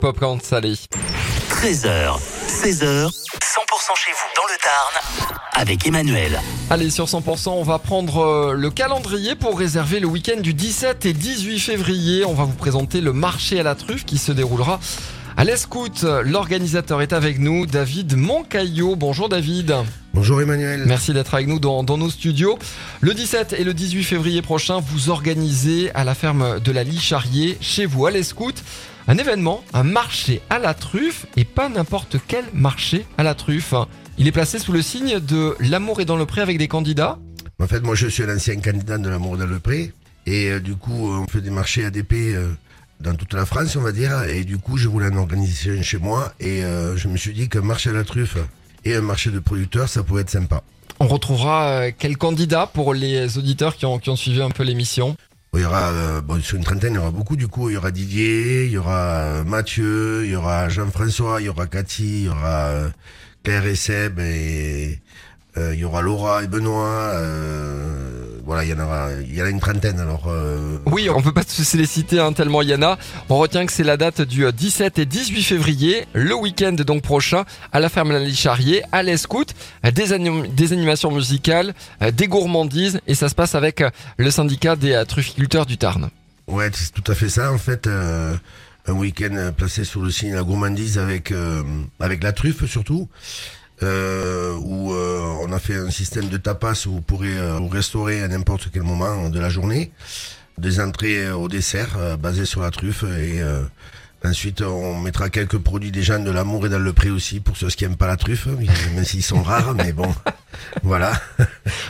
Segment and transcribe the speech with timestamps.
[0.00, 0.74] Popcorn salé.
[1.50, 3.10] 13h, 16h, 100%
[3.96, 6.40] chez vous dans le Tarn avec Emmanuel.
[6.70, 11.04] Allez, sur 100%, on va prendre euh, le calendrier pour réserver le week-end du 17
[11.04, 12.24] et 18 février.
[12.24, 14.78] On va vous présenter le marché à la truffe qui se déroulera
[15.36, 16.04] à l'Escout.
[16.22, 18.94] L'organisateur est avec nous, David Moncaillot.
[18.94, 19.74] Bonjour David.
[20.18, 20.82] Bonjour Emmanuel.
[20.84, 22.58] Merci d'être avec nous dans, dans nos studios.
[23.00, 26.98] Le 17 et le 18 février prochain, vous organisez à la ferme de la Lie
[26.98, 28.52] Charrier, chez vous à l'Escout,
[29.06, 33.74] un événement, un marché à la truffe et pas n'importe quel marché à la truffe.
[34.18, 37.20] Il est placé sous le signe de l'amour est dans le pré avec des candidats.
[37.60, 39.92] En fait, moi je suis l'ancien candidat de l'amour dans le pré
[40.26, 42.48] et euh, du coup on fait des marchés ADP euh,
[43.00, 45.82] dans toute la France on va dire et du coup je voulais en organiser un
[45.82, 48.36] chez moi et euh, je me suis dit qu'un marché à la truffe
[48.84, 50.62] et un marché de producteurs ça pouvait être sympa.
[51.00, 54.64] On retrouvera euh, quel candidat pour les auditeurs qui ont, qui ont suivi un peu
[54.64, 55.16] l'émission?
[55.54, 57.70] Il y aura, euh, bon, sur une trentaine, il y aura beaucoup du coup.
[57.70, 61.48] Il y aura Didier, il y aura euh, Mathieu, il y aura Jean-François, il y
[61.48, 62.88] aura Cathy, il y aura euh,
[63.44, 65.00] Claire et Seb, et
[65.56, 67.12] euh, il y aura Laura et Benoît.
[68.48, 70.00] Euh, voilà, il y en aura, il y en a une trentaine.
[70.00, 72.98] Alors, euh, Oui, on peut pas tous les citer hein, tellement il y en a.
[73.28, 77.02] On retient que c'est la date du euh, 17 et 18 février, le week-end donc
[77.02, 79.46] prochain, à la ferme La Charrier, à l'Escout,
[79.84, 83.90] euh, des, anim- des animations musicales, euh, des gourmandises, et ça se passe avec euh,
[84.16, 86.08] le syndicat des euh, trufficulteurs du Tarn.
[86.46, 87.52] ouais, c'est tout à fait ça.
[87.52, 88.34] En fait, euh,
[88.86, 91.62] un week-end euh, placé sous le signe de la gourmandise avec euh,
[92.00, 93.08] avec la truffe surtout.
[93.84, 97.68] Euh, où euh, on a fait un système de tapas où vous pourrez euh, vous
[97.68, 99.92] restaurer à n'importe quel moment de la journée,
[100.58, 103.62] des entrées euh, au dessert euh, basées sur la truffe et euh,
[104.24, 107.56] ensuite on mettra quelques produits des gens de l'amour et dans le prix aussi pour
[107.56, 110.12] ceux qui aiment pas la truffe, même s'ils sont rares, mais bon,
[110.82, 111.12] voilà.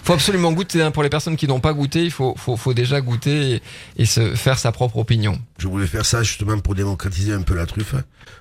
[0.09, 2.34] Faut absolument goûter, hein, pour les personnes qui n'ont pas goûté, il faut,
[2.73, 3.61] déjà goûter
[3.98, 5.39] et, se faire sa propre opinion.
[5.59, 7.95] Je voulais faire ça justement pour démocratiser un peu la truffe,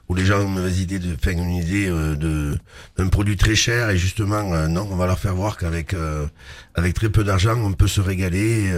[0.08, 2.56] où les gens ont une mauvaise idée de faire une idée euh,
[2.95, 6.26] d'un produit très cher et justement euh, non, on va leur faire voir qu'avec euh,
[6.95, 8.72] très peu d'argent, on peut se régaler.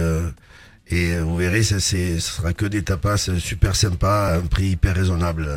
[0.90, 4.94] Et vous verrez, ça, ce sera que des tapas super sympas, à un prix hyper
[4.94, 5.48] raisonnable.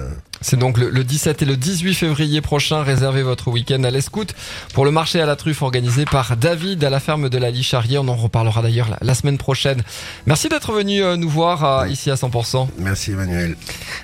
[0.42, 2.84] C'est donc le, le 17 et le 18 février prochain.
[2.84, 4.28] Réservez votre week-end à l'Escout
[4.74, 7.64] pour le marché à la truffe organisé par David à la ferme de la Lie
[7.64, 7.98] Charrier.
[7.98, 9.82] On en reparlera d'ailleurs la, la semaine prochaine.
[10.26, 12.68] Merci d'être venu euh, nous voir euh, ici à 100%.
[12.78, 13.56] Merci Emmanuel.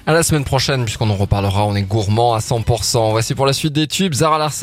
[0.08, 1.66] À la semaine prochaine puisqu'on en reparlera.
[1.66, 3.12] On est gourmand à 100%.
[3.12, 4.14] Voici pour la suite des tubes.
[4.14, 4.58] Zara Larson.